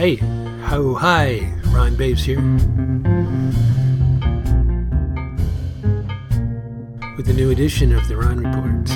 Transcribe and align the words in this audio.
Hey, 0.00 0.16
ho, 0.16 0.94
hi, 0.94 1.52
Ron 1.74 1.94
Babes 1.94 2.24
here. 2.24 2.40
With 7.18 7.28
a 7.28 7.34
new 7.34 7.50
edition 7.50 7.94
of 7.94 8.08
the 8.08 8.16
Ron 8.16 8.38
Report 8.38 8.88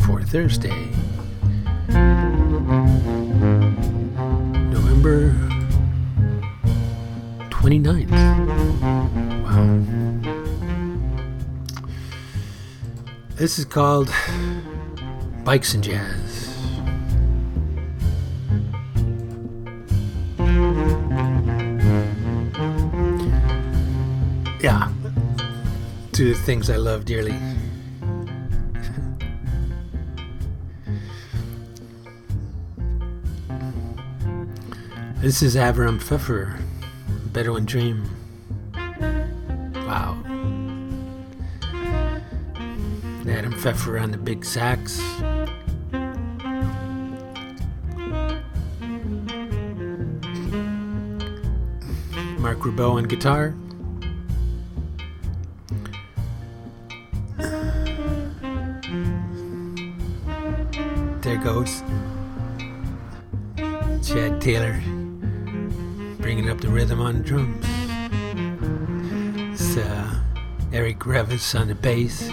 for 0.00 0.22
Thursday, 0.22 0.88
November 4.70 5.34
29th. 7.50 8.12
Wow. 9.44 9.76
This 13.34 13.58
is 13.58 13.66
called 13.66 14.10
Bikes 15.44 15.74
and 15.74 15.84
Jazz. 15.84 16.49
The 26.20 26.34
things 26.34 26.68
I 26.68 26.76
love 26.76 27.06
dearly. 27.06 27.34
this 35.22 35.40
is 35.40 35.56
Avram 35.56 35.98
Fefer, 35.98 36.60
Bedouin 37.32 37.64
Dream. 37.64 38.04
Wow. 38.76 40.18
Adam 43.26 43.54
Fefer 43.54 43.98
on 44.02 44.10
the 44.10 44.18
big 44.18 44.44
sax. 44.44 45.00
Marc 52.38 52.58
Ribot 52.58 52.96
on 52.96 53.04
guitar. 53.04 53.54
Goes 61.42 61.82
Chad 64.06 64.42
Taylor 64.42 64.78
bringing 66.18 66.50
up 66.50 66.60
the 66.60 66.68
rhythm 66.68 67.00
on 67.00 67.22
drums. 67.22 67.64
It's 69.54 69.78
uh, 69.78 70.20
Eric 70.70 70.98
Revis 71.00 71.58
on 71.58 71.68
the 71.68 71.74
bass. 71.74 72.28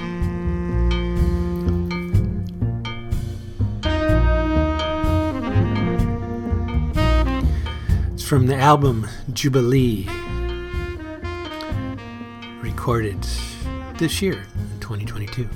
It's 8.13 8.23
from 8.27 8.47
the 8.47 8.57
album 8.57 9.07
Juba 9.31 9.59
Lee, 9.59 10.09
recorded 12.61 13.25
this 13.99 14.21
year 14.21 14.33
in 14.33 14.79
2022. 14.81 15.47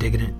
Digging 0.00 0.22
it. 0.22 0.34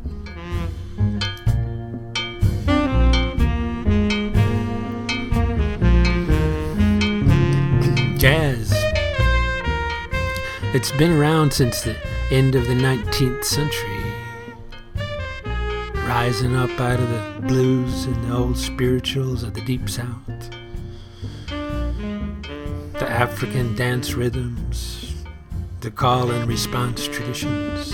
Jazz. 8.19 8.73
It's 10.75 10.91
been 10.93 11.13
around 11.13 11.53
since 11.53 11.83
the 11.83 11.95
end 12.31 12.55
of 12.55 12.67
the 12.69 12.75
19th 12.75 13.45
century. 13.45 14.03
Rising 16.07 16.57
up 16.57 16.71
out 16.81 16.99
of 16.99 17.11
the 17.11 17.47
blues 17.47 18.07
and 18.07 18.25
the 18.25 18.35
old 18.35 18.57
spirituals 18.57 19.43
of 19.43 19.53
the 19.53 19.61
Deep 19.61 19.91
South. 19.91 20.51
The 21.49 23.09
African 23.09 23.75
dance 23.75 24.15
rhythms, 24.15 25.15
the 25.81 25.91
call 25.91 26.31
and 26.31 26.49
response 26.49 27.07
traditions. 27.07 27.93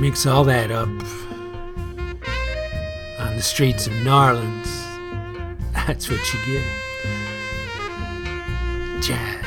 Mix 0.00 0.24
all 0.24 0.44
that 0.44 0.70
up 0.70 0.88
on 3.18 3.36
the 3.36 3.42
streets 3.42 3.86
of 3.86 3.92
New 4.02 4.10
Orleans. 4.10 4.86
That's 5.74 6.08
what 6.08 6.20
you 6.32 6.40
get. 6.46 6.64
Jazz. 9.02 9.44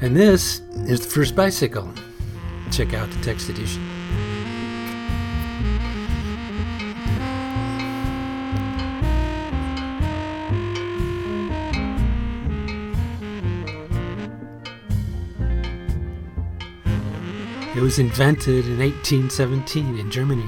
And 0.00 0.16
this 0.16 0.62
is 0.86 1.00
the 1.00 1.10
first 1.10 1.36
bicycle. 1.36 1.92
Check 2.70 2.94
out 2.94 3.10
the 3.10 3.20
text 3.20 3.50
edition. 3.50 3.99
It 17.80 17.82
was 17.82 17.98
invented 17.98 18.66
in 18.66 18.78
1817 18.78 19.98
in 19.98 20.10
Germany. 20.10 20.44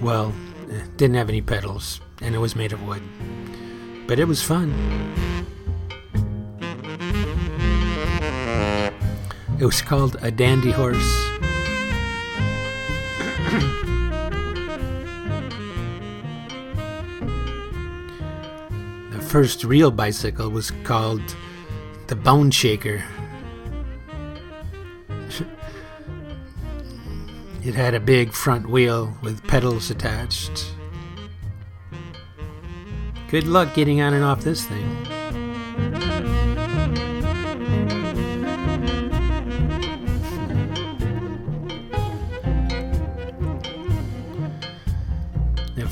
Well, 0.00 0.32
it 0.68 0.96
didn't 0.96 1.16
have 1.16 1.28
any 1.28 1.40
pedals, 1.40 2.00
and 2.22 2.36
it 2.36 2.38
was 2.38 2.54
made 2.54 2.72
of 2.72 2.80
wood. 2.86 3.02
But 4.06 4.20
it 4.20 4.26
was 4.26 4.40
fun. 4.40 4.70
It 9.58 9.64
was 9.64 9.82
called 9.82 10.18
a 10.22 10.30
dandy 10.30 10.70
horse. 10.70 10.94
the 19.10 19.20
first 19.20 19.64
real 19.64 19.90
bicycle 19.90 20.48
was 20.48 20.70
called 20.84 21.34
the 22.06 22.14
Bone 22.14 22.52
Shaker. 22.52 23.02
It 27.64 27.74
had 27.74 27.92
a 27.92 28.00
big 28.00 28.32
front 28.32 28.70
wheel 28.70 29.12
with 29.20 29.44
pedals 29.46 29.90
attached. 29.90 30.72
Good 33.30 33.48
luck 33.48 33.74
getting 33.74 34.00
on 34.00 34.14
and 34.14 34.24
off 34.24 34.42
this 34.42 34.64
thing. 34.64 35.08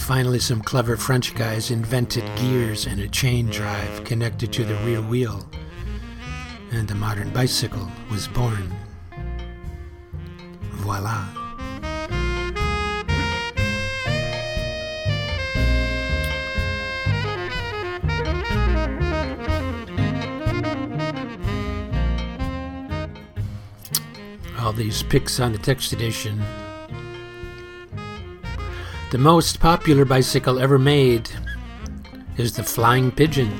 Finally, 0.06 0.38
some 0.38 0.62
clever 0.62 0.96
French 0.96 1.34
guys 1.34 1.72
invented 1.72 2.22
gears 2.36 2.86
and 2.86 3.00
a 3.00 3.08
chain 3.08 3.50
drive 3.50 4.04
connected 4.04 4.52
to 4.52 4.64
the 4.64 4.76
rear 4.84 5.02
wheel, 5.02 5.44
and 6.70 6.86
the 6.86 6.94
modern 6.94 7.28
bicycle 7.30 7.90
was 8.08 8.28
born. 8.28 8.72
Voila. 10.86 11.26
all 24.60 24.72
these 24.72 25.02
pics 25.02 25.40
on 25.40 25.52
the 25.52 25.58
text 25.58 25.92
edition. 25.92 26.40
The 29.10 29.18
most 29.18 29.58
popular 29.60 30.04
bicycle 30.04 30.58
ever 30.60 30.78
made 30.78 31.28
is 32.36 32.54
the 32.54 32.62
Flying 32.62 33.10
Pigeon. 33.10 33.50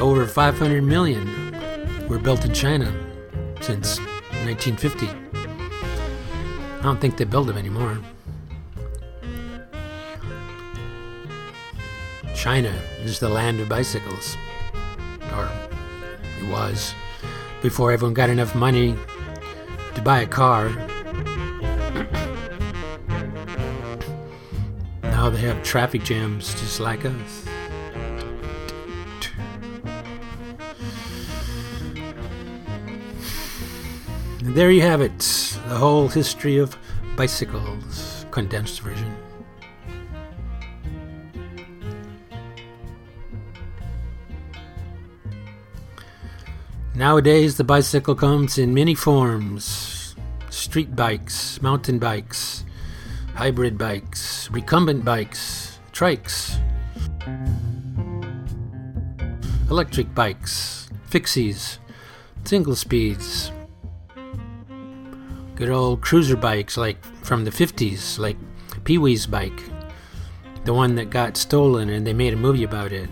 Over 0.00 0.26
500 0.26 0.82
million 0.82 1.26
were 2.08 2.18
built 2.18 2.44
in 2.44 2.52
China 2.52 2.92
since 3.60 3.98
1950. 4.44 5.23
I 6.84 6.86
don't 6.86 7.00
think 7.00 7.16
they 7.16 7.24
build 7.24 7.46
them 7.46 7.56
anymore. 7.56 7.98
China 12.36 12.78
is 13.00 13.18
the 13.18 13.28
land 13.30 13.58
of 13.60 13.70
bicycles. 13.70 14.36
Or 15.34 15.48
it 16.42 16.50
was. 16.50 16.94
Before 17.62 17.90
everyone 17.90 18.12
got 18.12 18.28
enough 18.28 18.54
money 18.54 18.94
to 19.94 20.02
buy 20.02 20.20
a 20.20 20.26
car. 20.26 20.68
now 25.04 25.30
they 25.30 25.38
have 25.38 25.62
traffic 25.62 26.02
jams 26.02 26.52
just 26.60 26.80
like 26.80 27.06
us. 27.06 27.46
there 34.42 34.70
you 34.70 34.82
have 34.82 35.00
it. 35.00 35.53
The 35.68 35.76
whole 35.76 36.08
history 36.08 36.58
of 36.58 36.76
bicycles, 37.16 38.26
condensed 38.30 38.80
version. 38.80 39.16
Nowadays, 46.94 47.56
the 47.56 47.64
bicycle 47.64 48.14
comes 48.14 48.58
in 48.58 48.72
many 48.72 48.94
forms 48.94 50.14
street 50.50 50.94
bikes, 50.94 51.60
mountain 51.62 51.98
bikes, 51.98 52.64
hybrid 53.34 53.76
bikes, 53.76 54.50
recumbent 54.50 55.04
bikes, 55.04 55.78
trikes, 55.92 56.58
electric 59.70 60.14
bikes, 60.14 60.88
fixies, 61.10 61.78
single 62.44 62.76
speeds, 62.76 63.50
good 65.56 65.70
old 65.70 66.00
cruiser 66.00 66.36
bikes 66.36 66.76
like 66.76 67.02
from 67.24 67.44
the 67.44 67.50
50s, 67.50 68.18
like 68.18 68.36
Pee 68.84 68.98
Wee's 68.98 69.26
bike, 69.26 69.62
the 70.64 70.74
one 70.74 70.94
that 70.96 71.10
got 71.10 71.36
stolen 71.36 71.88
and 71.88 72.06
they 72.06 72.12
made 72.12 72.32
a 72.32 72.36
movie 72.36 72.64
about 72.64 72.92
it 72.92 73.08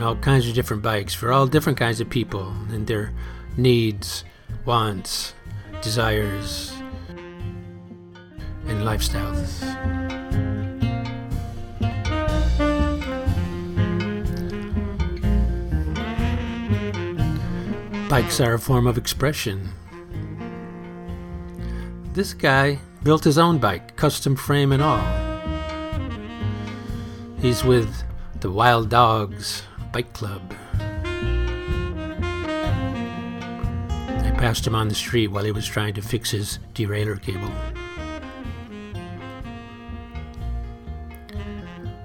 all 0.00 0.16
kinds 0.16 0.48
of 0.48 0.54
different 0.54 0.82
bikes 0.82 1.14
for 1.14 1.32
all 1.32 1.46
different 1.46 1.78
kinds 1.78 2.00
of 2.00 2.10
people 2.10 2.48
and 2.70 2.86
their 2.86 3.12
needs, 3.56 4.24
wants, 4.64 5.34
desires, 5.82 6.72
and 8.66 8.82
lifestyles. 8.82 9.60
Bikes 18.08 18.40
are 18.40 18.54
a 18.54 18.58
form 18.58 18.86
of 18.86 18.98
expression. 18.98 19.70
This 22.14 22.32
guy 22.32 22.78
built 23.02 23.24
his 23.24 23.38
own 23.38 23.58
bike, 23.58 23.96
custom 23.96 24.36
frame 24.36 24.70
and 24.70 24.80
all. 24.80 25.04
He's 27.40 27.64
with 27.64 27.92
the 28.38 28.52
Wild 28.52 28.88
Dogs 28.88 29.64
Bike 29.92 30.12
Club. 30.12 30.54
I 34.06 34.30
passed 34.38 34.64
him 34.64 34.76
on 34.76 34.86
the 34.86 34.94
street 34.94 35.32
while 35.32 35.42
he 35.42 35.50
was 35.50 35.66
trying 35.66 35.94
to 35.94 36.02
fix 36.02 36.30
his 36.30 36.60
derailleur 36.72 37.20
cable. 37.20 37.50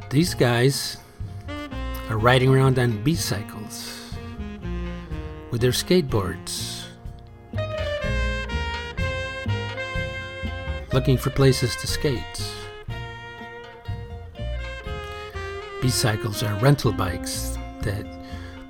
These 0.09 0.33
guys 0.33 0.97
are 2.09 2.17
riding 2.17 2.49
around 2.49 2.79
on 2.79 3.03
bicycles 3.03 4.15
with 5.51 5.61
their 5.61 5.69
skateboards, 5.69 6.68
looking 10.93 11.17
for 11.17 11.29
places 11.29 11.75
to 11.77 11.87
skate. 11.87 12.43
B-cycles 15.81 16.43
are 16.43 16.55
rental 16.59 16.91
bikes 16.91 17.57
that 17.81 18.05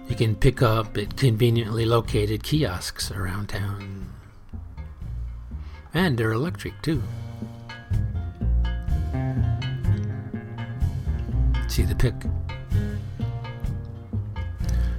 you 0.07 0.15
can 0.15 0.35
pick 0.35 0.61
up 0.61 0.97
at 0.97 1.17
conveniently 1.17 1.85
located 1.85 2.43
kiosks 2.43 3.11
around 3.11 3.49
town. 3.49 4.11
And 5.93 6.17
they're 6.17 6.33
electric 6.33 6.79
too. 6.81 7.01
See 11.67 11.83
the 11.83 11.95
pic. 11.95 12.13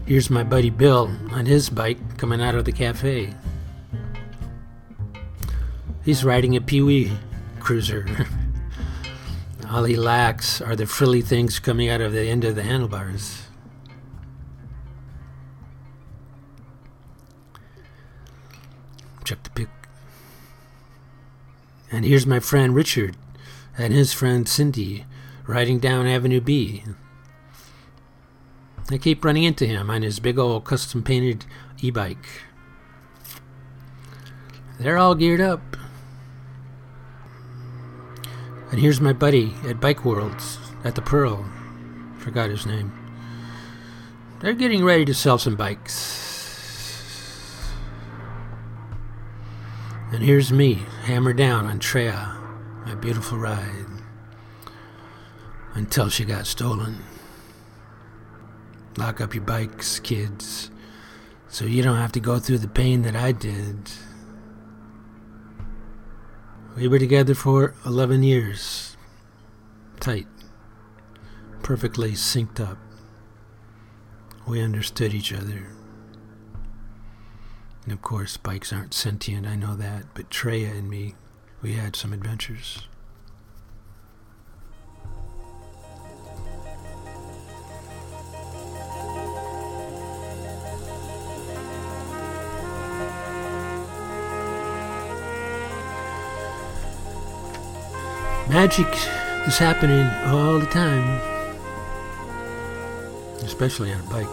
Here's 0.07 0.31
my 0.31 0.43
buddy 0.43 0.71
Bill 0.71 1.11
on 1.31 1.47
his 1.47 1.71
bike 1.71 2.19
coming 2.19 2.41
out 2.41 2.57
of 2.57 2.65
the 2.65 2.73
cafe. 2.73 3.33
He's 6.05 6.25
riding 6.25 6.57
a 6.57 6.61
Pee 6.61 6.81
Wee 6.81 7.13
cruiser. 7.59 8.07
All 9.71 9.85
he 9.85 9.97
lacks 9.97 10.61
are 10.61 10.75
the 10.75 10.87
frilly 10.87 11.21
things 11.21 11.59
coming 11.59 11.89
out 11.89 12.01
of 12.01 12.13
the 12.13 12.23
end 12.23 12.45
of 12.45 12.57
the 12.57 12.63
handlebars. 12.63 13.43
Check 19.25 19.43
the 19.43 19.51
pic. 19.51 19.69
And 21.93 22.05
here's 22.05 22.27
my 22.27 22.41
friend 22.41 22.75
Richard 22.75 23.17
and 23.77 23.93
his 23.93 24.13
friend 24.13 24.49
Cindy 24.49 25.05
riding 25.47 25.79
down 25.79 26.07
Avenue 26.07 26.41
B. 26.41 26.83
I 28.91 28.99
keep 28.99 29.25
running 29.25 29.45
into 29.45 29.67
him 29.67 29.89
on 29.91 30.03
his 30.03 30.19
big 30.19 30.39
old 30.39 30.65
custom 30.65 31.03
painted 31.03 31.45
e 31.81 31.91
bike. 31.91 32.27
They're 34.81 34.99
all 34.99 35.15
geared 35.15 35.41
up. 35.41 35.77
And 38.71 38.79
here's 38.79 39.01
my 39.01 39.13
buddy 39.13 39.55
at 39.67 39.81
Bike 39.81 40.05
Worlds 40.05 40.59
at 40.85 40.95
the 40.95 41.03
Pearl. 41.03 41.45
Forgot 42.19 42.51
his 42.51 42.67
name. 42.67 42.93
They're 44.41 44.55
getting 44.55 44.85
ready 44.85 45.05
to 45.07 45.15
sell 45.15 45.39
some 45.39 45.57
bikes. 45.57 46.29
And 50.13 50.23
here's 50.23 50.53
me, 50.53 50.75
hammer 51.03 51.33
down 51.33 51.67
on 51.67 51.79
Treya, 51.79 52.37
my 52.87 52.95
beautiful 52.95 53.39
ride, 53.39 53.87
until 55.75 56.09
she 56.09 56.25
got 56.25 56.47
stolen. 56.47 56.99
Lock 58.97 59.21
up 59.21 59.35
your 59.35 59.45
bikes, 59.45 59.99
kids, 60.01 60.71
so 61.49 61.65
you 61.65 61.83
don't 61.83 61.97
have 61.97 62.13
to 62.13 62.21
go 62.21 62.39
through 62.39 62.59
the 62.59 62.69
pain 62.69 63.03
that 63.03 63.15
I 63.15 63.33
did. 63.33 63.91
We 66.81 66.89
were 66.89 66.99
together 66.99 67.35
for 67.35 67.75
11 67.85 68.23
years. 68.23 68.97
Tight. 70.01 70.27
Perfectly 71.63 72.13
synced 72.13 72.59
up. 72.59 72.79
We 74.49 74.63
understood 74.63 75.13
each 75.13 75.31
other. 75.31 75.67
And 77.85 77.93
of 77.93 78.01
course, 78.01 78.39
bikes 78.39 78.73
aren't 78.73 78.95
sentient, 78.95 79.47
I 79.47 79.57
know 79.57 79.77
that, 79.77 80.07
but 80.15 80.31
Treya 80.31 80.71
and 80.71 80.89
me, 80.89 81.17
we 81.61 81.75
had 81.75 81.97
some 81.97 82.15
adventures. 82.15 82.89
Magic 98.51 98.89
is 99.47 99.59
happening 99.59 100.05
all 100.27 100.59
the 100.59 100.67
time, 100.67 101.21
especially 103.45 103.93
on 103.93 104.01
a 104.01 104.11
bike. 104.11 104.27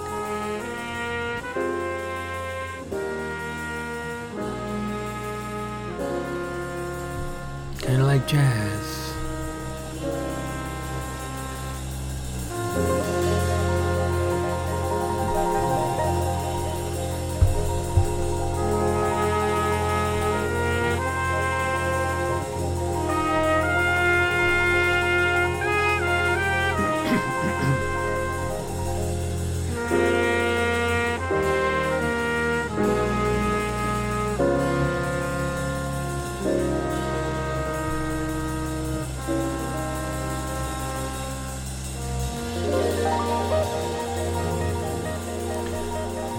Kind 7.83 8.01
of 8.01 8.07
like 8.07 8.27
jazz. 8.27 8.76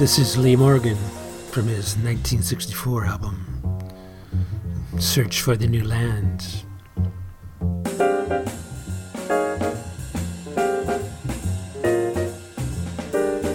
This 0.09 0.21
is 0.21 0.39
Lee 0.39 0.57
Morgan 0.57 0.97
from 1.51 1.67
his 1.67 1.95
1964 1.97 3.05
album, 3.05 3.45
Search 4.99 5.43
for 5.43 5.55
the 5.55 5.67
New 5.67 5.85
Land. 5.85 6.65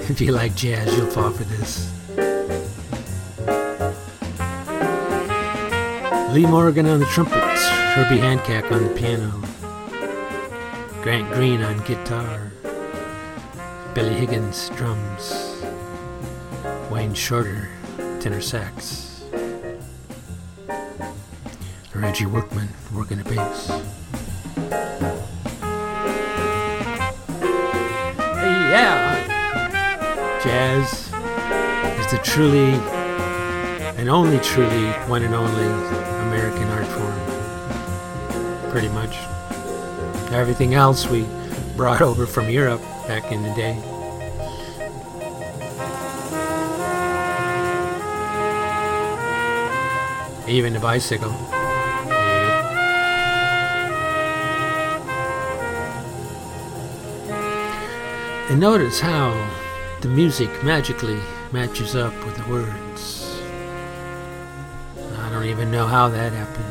If 0.07 0.22
you 0.22 0.31
like 0.31 0.53
jazz, 0.53 0.95
you'll 0.95 1.07
fall 1.07 1.31
for 1.31 1.43
this. 1.43 1.89
Lee 6.36 6.45
Morgan 6.45 6.86
on 6.86 7.00
the 7.00 7.07
trumpets, 7.07 7.67
Herbie 7.95 8.19
Hancock 8.19 8.72
on 8.72 8.83
the 8.83 8.93
piano, 8.93 9.41
Grant 11.01 11.33
Green 11.33 11.63
on 11.63 11.83
guitar, 11.83 12.51
Billy 13.95 14.13
Higgins 14.13 14.69
drums. 14.77 15.53
Wayne 16.92 17.13
Shorter 17.13 17.70
tenor 18.20 18.42
sax. 18.42 19.24
Reggie 21.94 22.25
Workman 22.25 22.70
working 22.94 23.18
the 23.18 23.24
bass. 23.24 23.70
Yeah! 28.72 29.20
Jazz 30.44 31.12
is 32.00 32.12
the 32.12 32.20
truly 32.24 32.74
and 33.98 34.10
only 34.10 34.39
truly 34.39 34.92
one 35.08 35.24
and 35.24 35.34
only 35.34 35.65
American 36.27 36.68
art 36.70 36.88
form. 36.88 38.72
Pretty 38.72 38.89
much. 38.89 39.15
Everything 40.32 40.74
else 40.74 41.08
we 41.08 41.25
brought 41.77 42.01
over 42.01 42.25
from 42.25 42.50
Europe 42.50 42.82
back 43.08 43.32
in 43.32 43.44
the 43.44 43.53
day. 43.56 43.82
Even 50.53 50.74
the 50.74 50.79
bicycle. 50.79 51.31
And 58.51 58.60
notice 58.60 59.00
how 59.00 59.33
the 60.01 60.10
music 60.10 60.51
magically 60.63 61.19
matches 61.51 61.95
up 61.95 62.13
with 62.24 62.38
the 62.38 62.51
words. 62.51 63.36
I 65.17 65.31
don't 65.31 65.45
even 65.45 65.72
know 65.72 65.88
how 65.88 66.07
that 66.10 66.31
happens. 66.31 66.69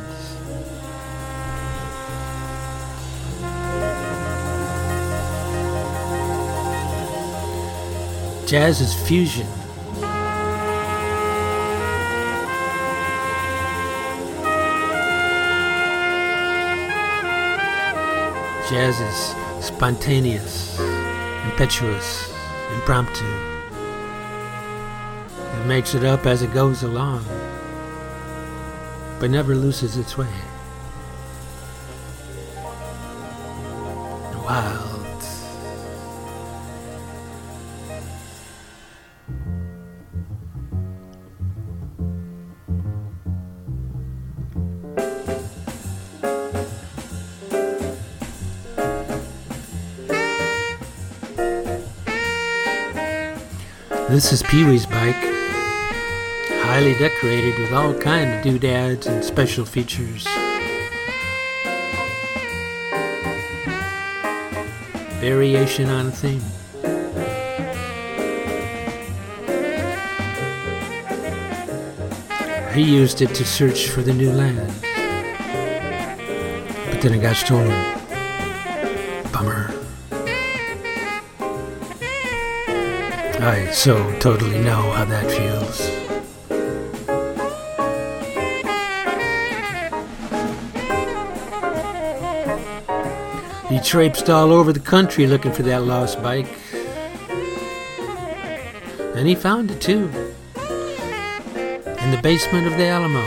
Jazz 8.49 8.79
is 8.79 8.93
fusion. 9.05 9.47
Jazz 18.73 18.99
is 19.01 19.65
spontaneous 19.67 20.79
impetuous, 21.45 22.33
impromptu. 22.73 23.23
It 25.37 25.67
makes 25.67 25.93
it 25.93 26.03
up 26.03 26.25
as 26.25 26.41
it 26.41 26.51
goes 26.55 26.81
along, 26.81 27.23
but 29.19 29.29
never 29.29 29.53
loses 29.53 29.95
its 29.95 30.17
way. 30.17 30.33
Wild. 34.43 34.92
This 54.13 54.31
is 54.31 54.43
Pee 54.43 54.63
Wee's 54.63 54.85
bike. 54.85 55.15
Highly 56.61 56.93
decorated 56.99 57.57
with 57.57 57.73
all 57.73 57.95
kind 57.95 58.31
of 58.31 58.43
doodads 58.43 59.07
and 59.07 59.25
special 59.25 59.65
features. 59.65 60.23
Variation 65.19 65.89
on 65.89 66.05
a 66.05 66.11
theme. 66.11 66.43
He 72.75 72.83
used 72.83 73.23
it 73.23 73.33
to 73.33 73.43
search 73.43 73.89
for 73.89 74.03
the 74.03 74.13
new 74.13 74.31
land. 74.31 74.71
But 76.91 77.01
then 77.01 77.15
it 77.15 77.21
got 77.23 77.35
stolen. 77.35 77.71
Bummer. 79.31 79.82
I 83.45 83.69
so 83.71 84.17
totally 84.19 84.57
know 84.57 84.93
how 84.93 85.03
that 85.03 85.29
feels. 85.29 85.89
He 93.69 93.81
traipsed 93.81 94.29
all 94.29 94.53
over 94.53 94.71
the 94.71 94.79
country 94.79 95.27
looking 95.27 95.51
for 95.51 95.63
that 95.63 95.83
lost 95.83 96.23
bike. 96.23 96.47
And 99.13 99.27
he 99.27 99.35
found 99.35 99.71
it 99.71 99.81
too. 99.81 100.09
In 100.55 102.11
the 102.11 102.19
basement 102.23 102.65
of 102.65 102.77
the 102.77 102.85
Alamo. 102.85 103.23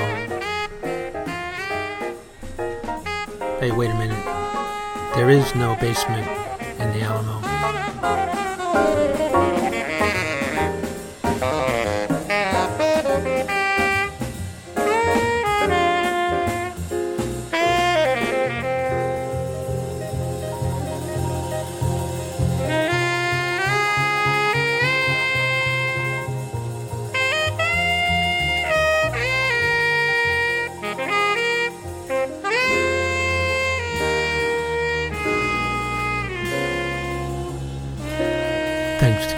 Hey, 3.60 3.70
wait 3.70 3.90
a 3.90 3.94
minute. 3.94 4.24
There 5.14 5.28
is 5.28 5.54
no 5.54 5.76
basement 5.76 6.26
in 6.80 6.90
the 6.94 7.02
Alamo. 7.02 7.36
Yeah. 8.74 10.25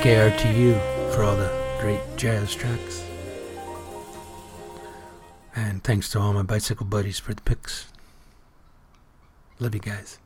Thanks 0.01 0.43
to 0.43 0.49
KRTU 0.49 1.13
for 1.13 1.25
all 1.25 1.35
the 1.35 1.51
great 1.81 2.01
jazz 2.17 2.55
tracks. 2.55 3.05
And 5.57 5.83
thanks 5.83 6.09
to 6.11 6.21
all 6.21 6.33
my 6.33 6.43
bicycle 6.43 6.87
buddies 6.87 7.19
for 7.19 7.35
the 7.35 7.43
picks. 7.43 7.87
Love 9.59 9.75
you 9.75 9.81
guys. 9.81 10.19